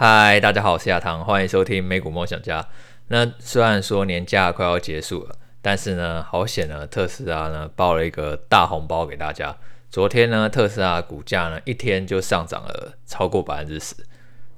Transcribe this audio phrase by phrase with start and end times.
[0.00, 2.64] 嗨，大家好，我是亚堂，欢迎收听美股梦想家。
[3.08, 9.56] 那虽然说年假快要结束了，但是呢，好险呢，特斯拉呢包了一个大红包给大家。
[9.90, 13.96] 昨天呢，特斯拉股价呢一天就上涨了超过百分之十。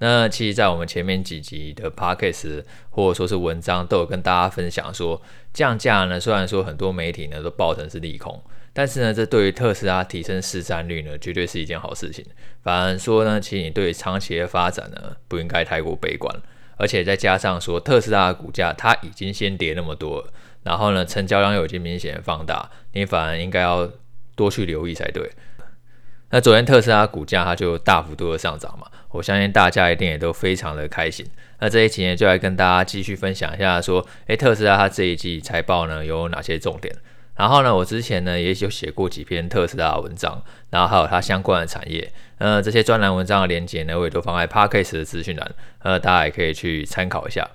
[0.00, 5.22] 那其实，在我们前面几集的 podcast 或者说是文章，都有跟大家分享说，
[5.54, 8.38] 降价呢，虽然说很多媒体呢都报成是利空。
[8.80, 12.24] 但是呢，这对于特斯拉提升市占率呢，绝对是一件好事情。
[12.62, 16.34] 反而说呢，其实你对长期的发展呢，不应该太过悲观。
[16.78, 20.26] 而且再加上说，特斯拉的股价它已经先跌那么多，
[20.62, 23.86] 然后呢，成交量又已经明显放大，你反而应该要
[24.34, 25.30] 多去留意才对。
[26.30, 31.26] 那昨天特斯拉股价它就大幅度的上涨嘛，我相信大家一定也都非常的开心。
[31.58, 36.96] 那这一期呢，就来跟大家继续分享一下说，诶，特斯拉它这一季财报呢有哪些重点？
[37.40, 47.48] 然后呢，我之前呢也有写过几篇特斯拉的文章，然后还有它相关的产业，呃，这些专栏文章的连接呢，我也都放在 Podcast 的资讯栏，呃，大家也可以去参考一下。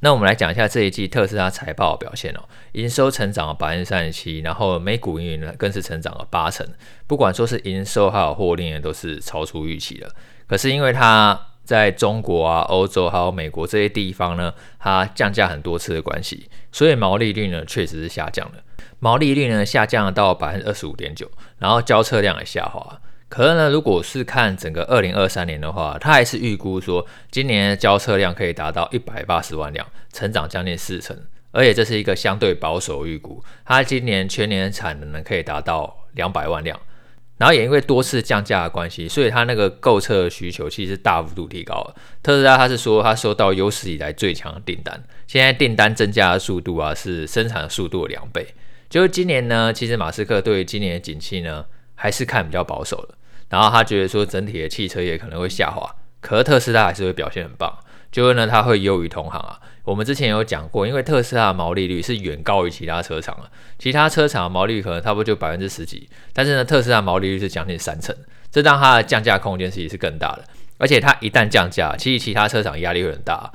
[0.00, 2.42] 那我们来讲一下这一季特斯拉财报的表现哦，
[2.72, 6.66] 营收成长了百分之三十七，然后每股盈余呢更是成长了八成，
[7.06, 10.12] 不管说是营收还有获利呢，都是超出预期的。
[10.48, 18.54] 可是因为它在中国啊、欧洲还有美国这些地方呢，它降价很多次的关系，所以毛利率呢确实是下降了。
[18.98, 23.00] 毛利率呢下降到百分之二十五点九，然后交车量也下滑。
[23.28, 31.16] 可是呢，如果是看整个二零二三年的话，它还是预估说今年的交车量可以达到一百八十万辆，成长将近四成。
[31.50, 36.78] 而且这是一个相对保守预估，它今年全年产能呢可以达到两百万辆。
[37.42, 41.96] 然后也因为多次降价的关系，所以它那个购车的需求其实大幅度提高了。
[42.22, 48.46] 特斯拉它是说它收到有史以来最强的订单，现在订单增加的速度啊是生产速度的两倍。
[48.88, 51.64] 就是今年呢，其实马斯克对于今年的景气呢，
[51.96, 53.16] 还是看比较保守的。
[53.48, 57.76] 然后他觉得说，整体的汽车业可能会下滑，可是特斯拉还是会表现很棒。
[58.12, 59.58] 就是呢，它会优于同行啊。
[59.84, 68.14] 我们之前有讲过，因为特斯拉的毛利率是远高于其他车厂了，其他车厂的毛利率可能差不多就百分之十几，但是呢，特斯拉毛利率是将近三成，
[68.50, 70.44] 这让它的降价空间其实是更大的。
[70.78, 73.50] 而且它一旦降价，其实其他车厂压力会很大。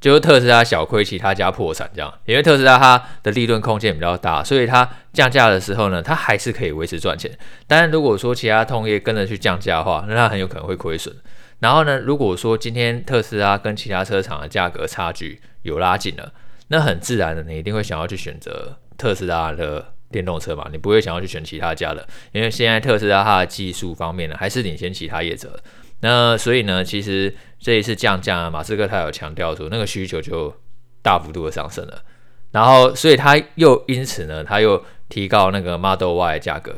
[0.00, 7.30] 就是特斯拉小亏，其他家破产这样，因为特斯拉它的利润空间比较大，所以它降价的时候呢，它还是可以维持赚钱。
[7.66, 11.14] 当然，如果说其他同业跟着去降价的话，那它很有可能会亏损。
[11.60, 16.32] 然后呢，如果说今天特斯拉跟其他车厂的价格差距有拉近了，
[16.68, 25.58] 那很自然的，你一定会想要去选择特斯拉的电动车嘛，你不会想要去选其他家的，因为现在特斯拉它的技术方面呢，还是领先其他业者。
[26.00, 30.54] 那所以呢，其实这一次降价，马斯克他有强调说，那个需求就
[31.00, 32.02] 大幅度的上升了。
[32.50, 36.76] 然后，所以他又因此呢，他又提高那个 Model Y 的价格。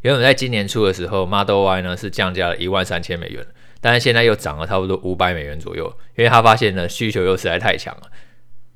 [0.00, 3.46] 原本在今年初的时候，Model Y 呢是降价了一万三千美元，
[3.80, 8.02] 但是现在又涨了差不多五百美元左右，因为他发现呢需求又实在太强了，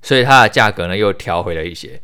[0.02, 2.00] 所以它的价格呢又调回了一些。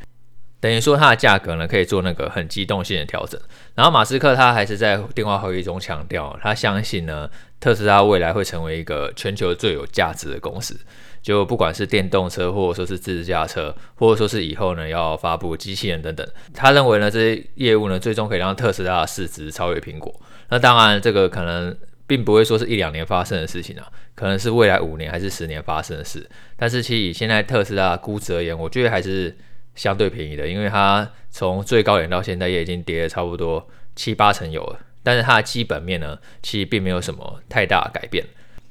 [0.59, 3.41] 等于说它的价格呢可以做那个很机动性的调整，
[3.75, 7.31] 然后马斯克他还是在电话会议中强调，他相信呢
[7.61, 10.77] 特斯拉未来会成为一个全球最有价值的公司，
[11.23, 20.13] 就不管是电动车或者说是自驾车，或者说是以后呢要发布机器人等等，他认为呢这些业务呢最终可以让特斯拉的市值超越苹果。
[20.49, 26.29] 那当然这个可能并不会说是一两年发生的事情啊，可能是未来五年还是十年发生的事。
[26.57, 29.37] 但是其实以现在特斯拉估值而言，我觉得还是。
[29.77, 38.25] 相对便宜的，因为它从最高点到现在也已经跌了差不多七八成有了，但是它的基本面呢，其实并没有什么太大的改变。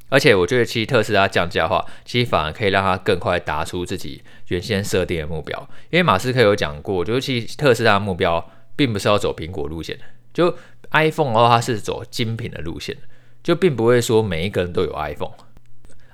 [0.10, 5.70] 而且我觉得，其实特斯拉降价的话，其实反而可以让它更快达出自己原先设定的目标。
[5.92, 8.44] 因为马斯克有讲过，就是其实特斯拉的目标
[8.76, 9.96] 并不是要走苹果路线，
[10.34, 10.58] 就
[10.90, 12.98] iPhone 的话，它是走精品的路线，
[13.46, 15.34] 就并不会说每一个人都有 iPhone。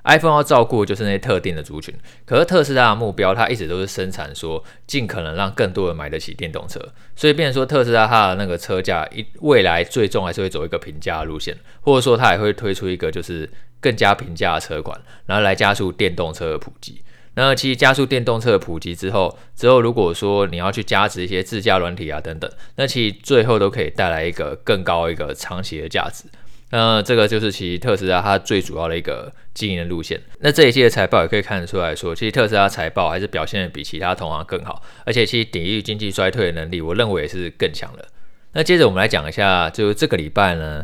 [0.04, 1.94] iPhone 要照顾的就是那些特定的族群，
[2.26, 6.78] 可是特斯拉的目标，它一直都是生产说尽可能让更多人买得起电动车，
[7.16, 13.48] 所以变成说特斯拉它的那个车价一未来最终还是会走一个平价路线，或者说它也会推出一个就是
[13.80, 17.00] 更加平价的车款，然后来加速电动车的普及。
[17.34, 26.24] 那其实加速电动车的普及之后，之后如果说你要去加持一些自驾软体啊等等，那其实最后都可以带来一个更高一个长期的价值。
[26.74, 30.18] 那这个就是其实特斯拉它最主要的一个经营的路线。
[30.40, 38.08] 那这一季的财报也可以看得出来说，其实特斯拉财报还是表现得比其他同行更好，而且其实抵御经济衰退的能力，我认为也是更强的。
[38.52, 40.82] 那接着我们来讲一下，就是这个礼拜呢，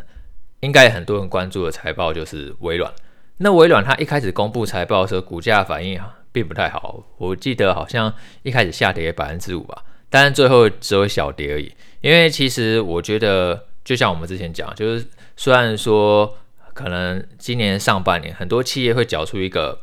[0.59, 2.93] 应该很多人关注的财报就是微软。
[3.37, 5.99] 那微软它一开始公布财报的时候，股价反应
[6.31, 8.13] 并不太好，我记得好像
[8.43, 11.73] 一开始下跌百分之五吧，但是最后只有小跌而已。
[12.01, 15.03] 因为其实我觉得，就像我们之前讲，就是。
[15.39, 16.37] 虽然说
[16.73, 19.79] 可能今年上半年很多企业会缴出一个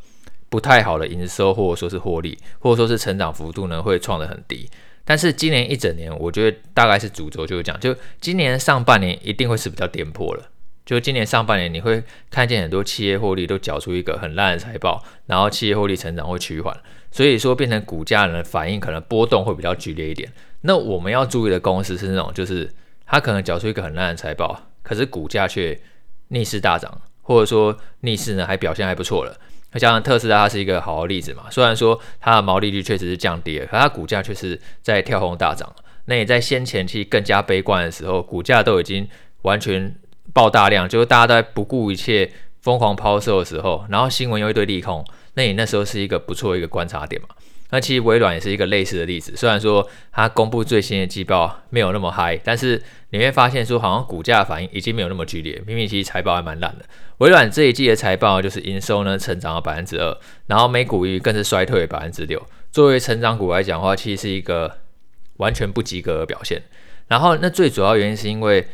[0.50, 4.68] 不太好的营收，或者说是获利，或者说是成长幅度呢会创得很低。
[5.02, 10.42] 但是今年一整年，我觉得大概是主轴就是讲，就今年上半年一定会是比较颠簸了。
[10.84, 16.78] 就今年上半年，你会看见很多企业获利都缴出一个很烂的财报，然后企业获利成长会趋缓，
[17.10, 20.30] 所以说变成股价的反应可能波动会比较剧烈一点。
[20.60, 22.70] 那我们要注意的公司是那种，就是
[23.06, 25.78] 它可能缴出一个很烂的财报，可是股价却
[26.28, 29.36] 逆势大涨，或者说逆势呢还表现还不错了。
[29.74, 31.44] 像特斯拉，它是一个好的例子嘛。
[31.50, 35.74] 虽然说它的毛利率确实是降低了，可它股价却是在跳空大涨。
[36.06, 39.08] 那也在先前期更加悲观的时候，股价都已经
[39.42, 39.94] 完全。
[40.32, 42.30] 爆大量，就是大家都在不顾一切
[42.60, 47.28] 疯狂抛售的时候，然后新闻又一堆利空，那你那时候是一个不错一个观察点嘛。
[47.70, 56.84] 那其实微软也是一个类似的例子，虽然说它公布最新的季报没有那么嗨，但是你会发现说好像股价反应已经没有那么剧烈，明明其实财报还蛮烂的。
[57.18, 60.16] 微软这一季的财报就是营收呢成长了百分之二，
[60.46, 62.40] 然后每股盈更是衰退百分之六。
[62.70, 64.78] 作为成长股来讲的话，其实是一个
[65.38, 66.62] 完全不及格的表现。
[67.08, 68.66] 然后那最主要原因是因为。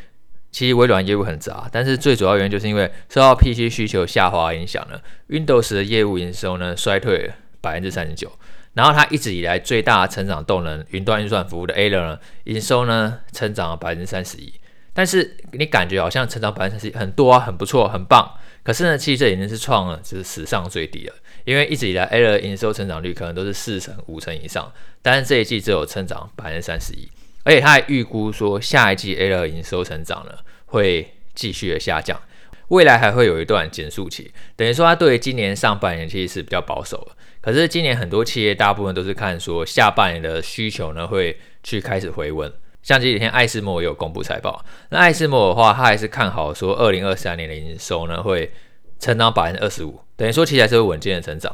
[0.54, 5.00] 其实微软业务很杂，但是最主要原因就是因为受到 PC 需求下滑影响了
[5.30, 8.30] ，Windows 的业务营收呢衰退百分之三十九，
[8.74, 14.52] 然后它一直以来最大的成长动能云端运算服务的 Azure 呢营收呢成长了百分之三十一，
[14.94, 21.14] 但是你感觉好像成长百分之三十一很多啊，很不错，很棒，可是呢，其实这已经是创了就是史上最低了，
[21.44, 24.72] 因为一直以来 Azure 营收成长率可能都是四成五成以上，
[25.02, 27.08] 但是这一季只有成长百分之三十一。
[27.44, 30.32] 而且他还预估说，下一季 A 的营收成长呢
[30.66, 32.22] 会继续的下降，
[32.68, 34.32] 未来还会有一段减速期。
[34.54, 37.16] 等于说，他对今年上半年其实是比较保守的。
[37.42, 42.50] 可是今年很多企业大部分都是看说下半年的需求呢会去开始回温。
[42.82, 48.50] 像这几天爱斯莫也有公布财报，那爱斯莫的话，他还是看好说二零二三年的营收呢会
[48.98, 51.52] 成长百分之二十五，等于说其实还是会稳健的成长。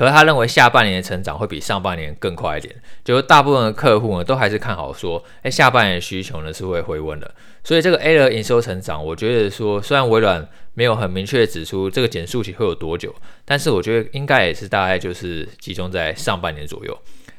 [0.00, 2.74] 可是他认为下半年的成长会比上半年更快一点，
[3.04, 7.30] 就是大部分的客户呢都还是看好说，哎，下半年的需求呢是会回温的。
[7.62, 13.14] 所以这个 A 的营收成长，我觉得说虽然微软没有很明确的指出这个减速期会有多久，
[13.44, 16.98] 但是我觉得应该也是大概就是集中在上半年左右。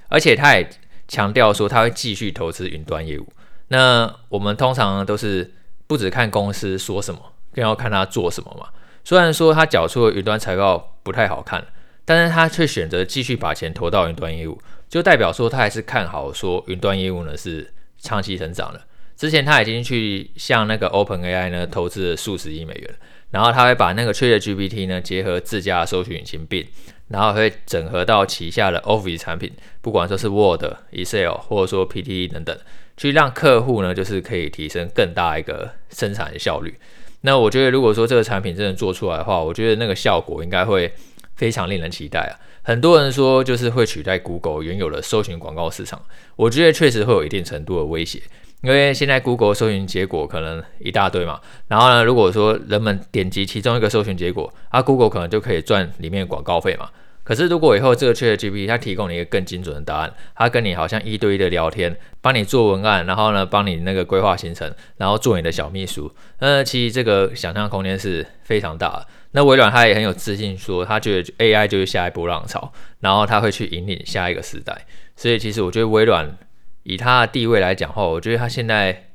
[0.10, 0.70] 而且他也
[1.08, 3.26] 强调说他会继续投资云端业务。
[3.70, 5.52] 那我们通常都是
[5.88, 7.20] 不只看公司说什么，
[7.56, 8.68] 更要看他做什么嘛。
[9.04, 11.66] 虽然说他缴出的云端财报不太好看。
[12.04, 14.60] 但是他却选择继续把钱投到云端业务，
[14.90, 18.82] 就代表说他还是看好说云端业务呢是长期成长的。
[19.16, 22.90] 之前他已经去向那个 OpenAI 呢投资了数十亿美元，
[23.30, 26.66] 然后他会把那个 ChatGPT 呢结合自家的搜寻引擎 bin，
[27.10, 29.52] 然后会整合到旗下的 Office 产品，
[29.82, 32.58] 不管说是 Word、Excel 或者说 PTE 等等，
[32.98, 36.76] 去让客户呢就是可以提升更大一个生产的效率。
[37.22, 40.92] 那我觉得如果说这个产品真的做出来的话，我觉得那个效果应该会。
[41.42, 42.38] 非常令人期待啊！
[42.62, 46.00] 很多人说就是会取代 Google 原有的搜寻广告市场，
[46.36, 48.22] 我觉得确实会有一定程度的威胁，
[48.62, 56.88] 因为现在 Google 搜寻结果可能一大堆嘛，然后呢，如果说人们点击其中一个搜寻结果，啊，Google 可能就可以赚里面的广告费嘛。
[57.32, 69.08] 可是，如果以后这个 ChatGPT 它提供了一个更精准的答案，它跟你好像一对一的聊天，帮你做文案，然后呢，帮你那个规划行程，然后做你的小秘书，那其实这个想象空间是非常大的。
[69.32, 74.86] 那微软它也很有自信说，它觉得 AI 就是下一波浪潮，然后它会去引领下一个时代。
[75.16, 76.38] 所以，其实我觉得微软
[76.84, 79.06] 以它的地位来讲话，我觉得它现在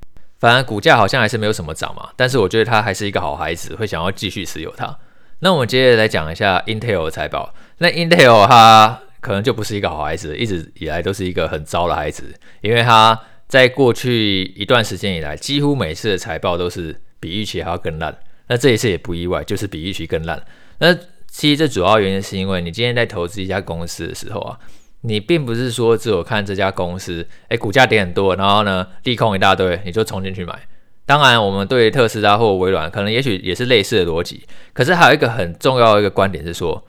[0.40, 4.98] 反而股价好像还是没有什么涨嘛，但是我觉得它还是一个好孩子，会想要继续持有它。
[5.40, 7.52] 那我们接着来讲一下 Intel 的财报。
[7.78, 13.18] 那 Intel 它可能就不是一个好孩子，一直以来都是一个很糟的孩子，因为它
[13.48, 18.16] 在过去一段时间以来，几乎每次的财报都是比预期还要更烂。
[18.48, 20.42] 那这一次也不意外，就是比预期更烂。
[20.78, 20.94] 那
[21.28, 24.58] 其实这主要原因是因为你今天在投资一家公司的时候啊，
[25.02, 30.58] 你并不是说只有看这家公司，诶，股价跌很多，然后呢利空一大堆，你就冲进去买。
[31.04, 34.44] 当然，我们对特斯拉或微软可能也许也是类似的逻辑。
[34.72, 36.84] 可是还有一个很重要的一个观点是说，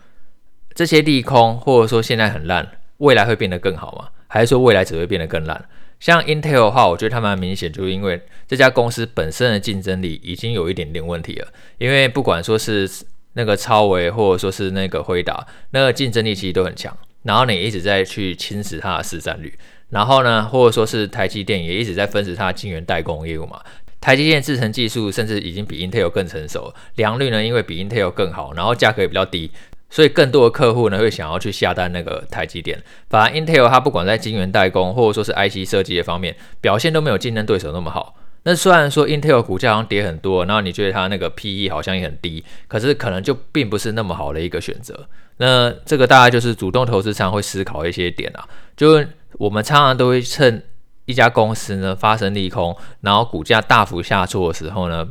[0.77, 4.09] 这些利空或者说现在很烂，未来会变得更好吗？
[4.27, 5.65] 还是说未来只会变得更烂？
[5.99, 11.47] 像 Intel 的话，我觉得它蛮明显，就是因为这家公司本身的竞争力已经有一点点问题了。
[11.79, 12.87] 因为不管说是
[13.33, 16.95] 那个超微，或者说是那个辉达，那个竞争力其实都很强。
[17.23, 19.51] 然后你一直在去侵蚀它的市占率，
[19.89, 23.59] 然后呢，或者说是台积电也一直在分食它的晶圆代工业务嘛。
[23.99, 29.49] 台积电制程技术甚至已经比 Intel 更成熟，良率呢，因为比 Intel 更好，然后价格也比较低，
[29.89, 32.81] 所以更多的客户呢会想要去下单那个台积电。
[33.09, 38.15] 反而 Intel 它不管在晶圆代工或者说是 IC 设计的方面表现都没有竞争对手那么好。
[38.43, 45.07] 那虽然说 Intel 股价好像跌很多，然后你觉得它那个 PE 好像也很低，可是可能就并不是那么好的一个选择。
[45.37, 50.63] 那这个大概就是主动投资常会思考一些点啊，就是我们常常都会趁
[51.05, 55.05] 一家公司呢发生利空，然后股价大幅下挫的时候呢，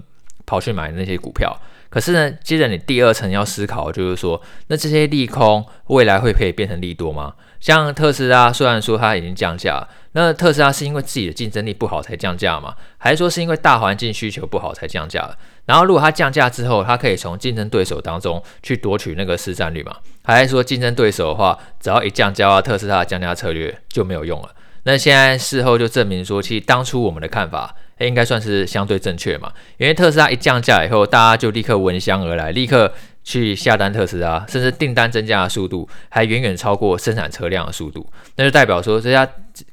[0.46, 1.54] 跑去买那些股票。
[1.88, 7.34] 可是呢，接着你第二层要思考，就是说，那这些利空未来会可以变成利多吗？
[7.60, 12.74] 像特斯拉，虽然说它已经降价，那特斯拉是因为自己的竞争力不好才降价吗？
[12.98, 15.36] 还是说是因为大环境需求不好才降价了？
[15.64, 19.96] 然后如果它降价之后，它可以从竞争对手当中去夺取那个市占率吗？
[20.24, 24.50] 还是说竞争对手的话，只要一降价，特斯拉的降价策略就没有用了？
[24.82, 27.74] 那现在事后就证明说，其实当初我们的看法。
[28.04, 32.92] 应该算是相对正确嘛，因为特斯拉一降价以后，大家就立刻闻香而来，立刻
[33.24, 39.26] 去下单特斯拉，甚至订单增加的速度还远远超过生产车辆的速度，那就代表说这家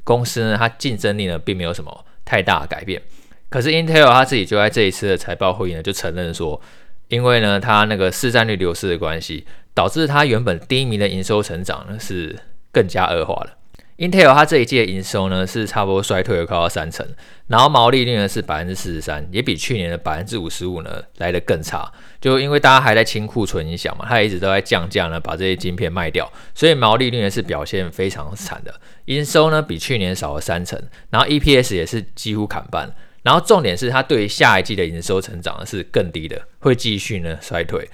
[0.06, 3.02] 公司呢，它竞争力呢并没有什么太大的改变。
[3.50, 6.60] 可是 Intel 它自己就在这一次的财报会议呢，就承认说，
[7.10, 12.40] 因为呢它那个市占率流失的关系，导致它原本低迷的营收成长呢是
[12.72, 13.58] 更加恶化了。
[13.98, 17.06] Intel 它这一季的营收呢是差不多衰退了快要三成，
[17.48, 21.92] 然后毛利率呢是百分之四十三，也比去年的百分之五十五呢来得更差。
[22.20, 28.74] 就因为大家还在清库存影响嘛，它一直都在降价呢，把这些晶片卖掉，所以毛利率呢是表现非常惨的。
[29.06, 30.82] 营收呢比去年少了三成，
[31.12, 32.94] 然后 EPS 也是几乎砍半。
[33.22, 37.88] 然后重点是它对于下一季的营收成长是更低的，会继续呢衰退。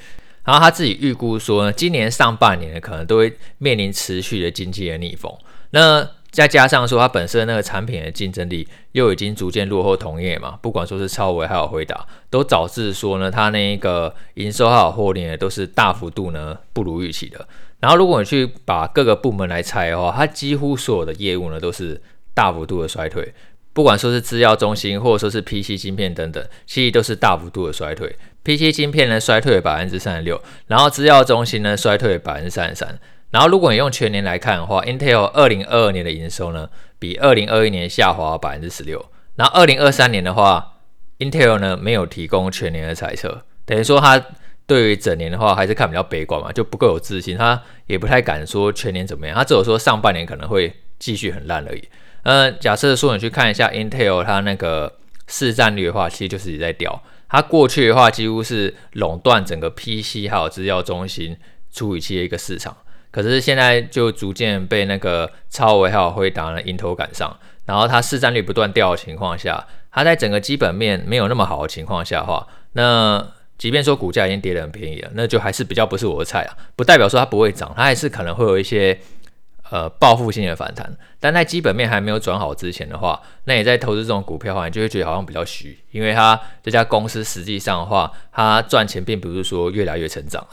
[0.49, 5.31] 然后他自己预估说呢，今年上半年呢可能都会面临持续的经济的逆风。
[5.69, 17.47] 那再加上说，它本身那个产品的竞争力又已经逐渐落后同业嘛，不管说是超微还有辉达，都导致说呢，它那个营收还有获利呢，都是大幅度呢不如预期的。
[17.79, 22.01] 然后如果你去把各个部门来拆的话，它几乎所有的业务呢都是
[22.33, 23.31] 大幅度的衰退，
[23.79, 28.13] 不管说是制药中心或者说是 PC 晶片等等，其实都是大幅度的衰退。
[28.43, 32.99] PC 晶片呢衰退百分之三十六，然后制药中心呢衰退百分之三十三。
[33.31, 36.69] 然后，如果你用全年来看的话，Intel 二零二二年的营收呢，
[36.99, 39.05] 比二零二一年下滑百分之十六。
[39.37, 40.73] 然后二零二三年的话
[41.19, 44.21] ，Intel 呢没有提供全年的财测，等于说它
[44.67, 51.87] 对于整年的话还是看比较悲观嘛，就不够有自信，它也不太敢说全年怎么样，它只有说上半年可能会继续很烂而已。
[52.23, 54.93] 呃，假设说你去看一下 Intel 它那个
[55.27, 57.01] 市占率的话，其实就是一直在掉。
[57.29, 61.37] 它过去的话几乎是垄断整个 PC 还有资料中心
[61.71, 62.75] 处理器的一个市场。
[63.11, 67.35] 可是现在就逐渐被那个超微还有辉达呢迎头赶上，
[67.65, 76.57] 然后它市占率不断掉的情况下，它在整个基本面没有那么好的情况下的话，那即便说股价已经跌得很便宜了，那就还是比较不是我的菜啊。
[76.75, 78.99] 不代表说它不会涨，它还是可能会有一些
[79.69, 80.91] 呃报复性的反弹。
[81.19, 90.45] 但在基本面还没有转好之前的话，那你在投资这种股票的话，你就会觉得好像比较虚，因为它这家公司实际上的话，它赚钱并不是说越来越成长。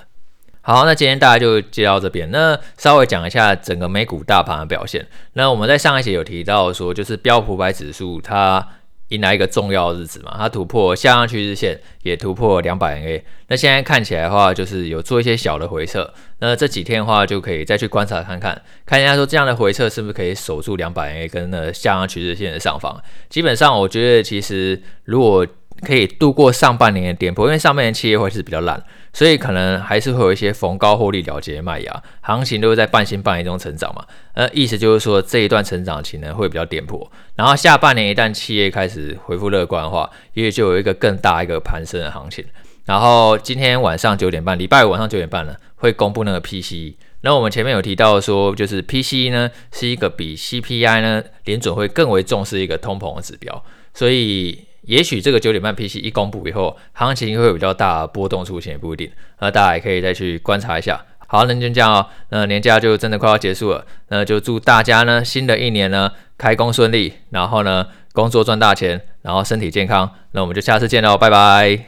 [0.63, 2.29] 好，那今天大家就接到这边。
[2.33, 5.07] 那稍微讲一下整个美股大盘的表现。
[5.35, 8.67] 那我们在上一节有提到说，就是标普百指数它
[9.09, 13.23] 迎来一个重要日子嘛，它突破下降趋势线，也突破两百 MA。
[13.49, 16.13] 那现在看起来的话，就是有做一些小的回撤。
[16.41, 23.01] 那这几天的话，就可以再去观察看看，看一下说这样的回撤是不是可以守住两百 MA 跟那下降趋势线的上方。
[23.29, 25.47] 基本上，我觉得其实如果
[25.85, 28.83] 可以度过上半年的跌破，因为上半年企业会是比较烂。
[29.13, 34.05] 所以可能还是会有一些逢高获利了结的卖压，行情都是在半信半疑中成长嘛。
[34.35, 42.45] 呃，意思就是说这一段成长期呢会比较颠簸，然后下半年一旦企业开始恢复乐观的话，也就有一个更大一个攀升的行情。
[42.85, 46.97] 然后今天晚上九点半，礼拜五晚上九点半呢会公布那个 PCE。
[47.23, 53.65] 那我们前面有提到说，就是 PCE 呢是一个比 CPI 呢联准会更为重视一个通膨的指标，
[53.95, 54.67] 所以。
[54.87, 59.11] 也许这个九点半 PC 一公布以后，行情会有比较大波动出现，也不一定。
[59.41, 61.05] 那大家也可以再去观察一下。
[61.29, 62.07] 好，那就这样哦。
[62.31, 70.09] 那年假就真的快要结束了，那就祝大家呢新的一年呢开工顺利，然后呢工作赚大钱，然后身体健康。
[70.31, 71.87] 那我们就下次见喽，拜拜。